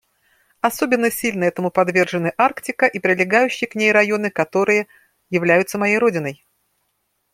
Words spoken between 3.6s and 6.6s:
к ней районы, которые являются моей родиной.